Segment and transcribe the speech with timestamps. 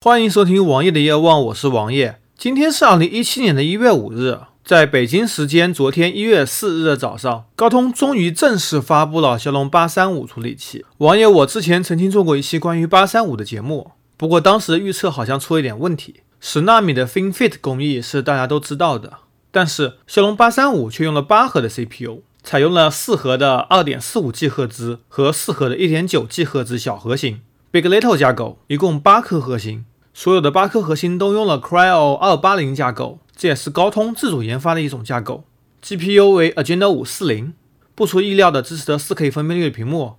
[0.00, 2.20] 欢迎收听王爷的夜望，我是王爷。
[2.36, 10.84] 今天是二零一七年的一月五日，在北京时间昨天一月四日的早上，高通终于正式发布了骁龙八三五处理器。
[10.98, 16.20] 王爷，我之前曾经做过一期关于八三五的节目，不过当时预测好像出了一点问题。
[16.38, 19.14] 十纳米的 FinFET 工艺是大家都知道的，
[19.50, 27.40] 但是骁龙八三五却用了八核的 CPU，采用了四核的二点四五 G 赫兹和四核的一点九 G 赫兹小核心。
[27.70, 29.84] Big Little 架构一共八颗核心，
[30.20, 35.44] 所有的八颗核心都用了 Cryo 二八零架构，这也是高通自主研发的一种架构。
[35.80, 37.54] GPU 为 Adreno 五四零，
[37.94, 40.16] 不出意料的支持了 4K 分辨率的屏幕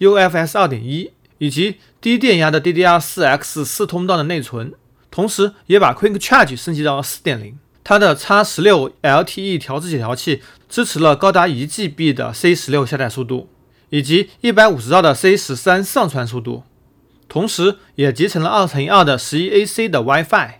[0.00, 4.72] ，UFS 二点一，以及低电压的 DDR 四 X 四通道的内存，
[5.12, 7.56] 同时也把 Quick Charge 升级到了四点零。
[7.84, 13.48] 它的 X 十六 LTE 调制解调器支持了高达一 GB 的 C 十六下载速度，
[13.90, 16.64] 以及一百五十兆的 C 十三上传速度。
[17.28, 20.54] 同时，也集成了二乘以二的十一 AC 的 WiFi。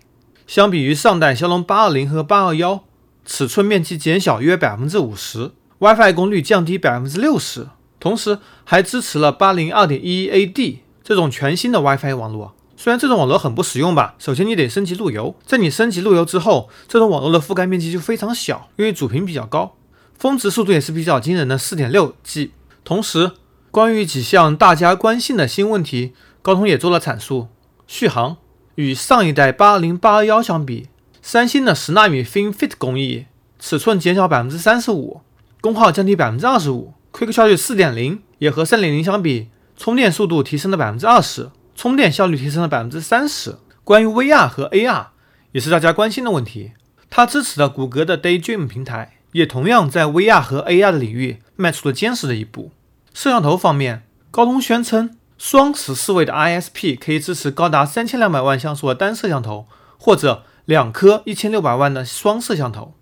[0.47, 2.84] 相比于上代骁龙八二零和八二幺，
[3.25, 7.67] 尺寸面积减小约百分之五十，WiFi 功率降低百分之六十，
[7.98, 12.55] 同时还支持了八零二点一 AD 这种全新的 WiFi 网络。
[12.77, 19.75] 虽然这种网络很不实用吧，首先你得升级路由，在你升级路由之后，这种网络的覆盖面积就非常小，因为主频比较高，
[20.17, 22.53] 峰值速度也是比较惊人的四点六 G。
[22.84, 23.33] 同时，
[23.72, 26.12] 关于几项大家关心的新问题。
[26.47, 27.48] 高通也做了阐述，
[27.89, 28.36] 续航
[28.77, 30.86] 与上一代八零、八幺相比，
[31.20, 33.27] 三星的十纳米 FinFET 工艺，
[33.58, 35.22] 尺寸减小百分之三十五，
[35.61, 43.56] 功耗降低百分之二十五，Quick Charge 四点零也和三点零相比，充电速度提升了百分之二十，充电效率提升了百分之三十。
[43.83, 45.06] 关于 VR 和 AR
[45.50, 46.75] 也是大家关心的问题，
[47.10, 52.70] 它支持的谷歌的 Daydream 平台，也同样在 VR 和 AR 的领域迈出了坚实的一步。
[53.12, 55.16] 摄像头方面，高通宣称。
[55.39, 59.67] 双十四位的 ISP 可以支持高达三千两百万像素的单摄像头，
[59.98, 62.95] 或者两颗一千六百万的双摄像头。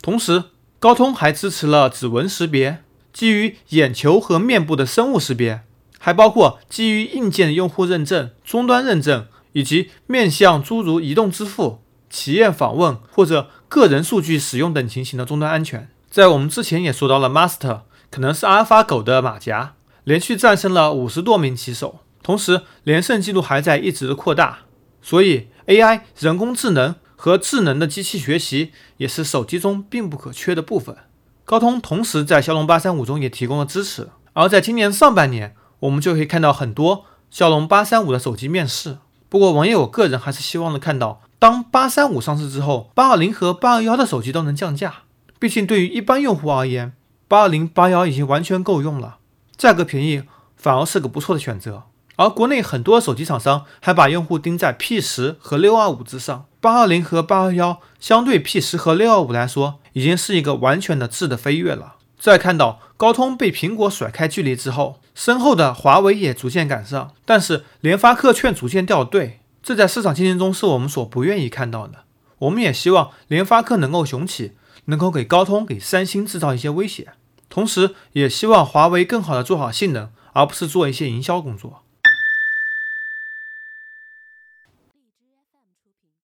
[0.00, 0.44] 同时，
[0.78, 5.60] 高通还支持了指纹识别、基于眼球和面部的生物识别，
[5.98, 15.88] 还包括基于硬件的用户认证、终端认证，以及面向诸如移动支付、企业访问或者个人数据使用等情形的终端安全。
[16.10, 19.74] 在我们之前也说到了，Master 可能是阿尔法狗的马甲。
[20.04, 24.60] 连续战胜了五十多名棋手，同时连胜记录还在一直的扩大。
[25.00, 30.96] 所以，AI 人工智能和智能的机器学习也是手机中并不可缺的部分。
[31.44, 34.08] 高通同时在骁龙八三五中也提供了支持。
[34.32, 38.98] 而在今年上半年，我们就可以看到很多骁龙八三五的手机面世。
[39.28, 45.02] 不过，网友个人还是希望能看到，当八三五上市之后，八二零和八二幺的手机都能降价。
[45.38, 46.92] 毕竟，对于一般用户而言，
[47.26, 49.18] 八二零、八幺已经完全够用了。
[49.56, 50.22] 价格便宜
[50.56, 51.84] 反而是个不错的选择，
[52.16, 61.96] 而国内很多手机厂商还把用户盯在 P 十和六二五之上，八二零和八二幺相对 P 十和六二五来说，已经是一个完全的质的飞跃了。
[62.18, 72.04] 在看到高通被苹果甩开距离之后，身后的华为也逐渐赶上，但是联发科却逐渐掉队，这在市场竞争中是我们所不愿意看到的。
[72.38, 74.52] 我们也希望联发科能够雄起，
[74.84, 77.12] 能够给高通、给三星制造一些威胁。
[77.52, 81.82] 同时，也希望华为更好的做好性能，而不是做一些营销工作。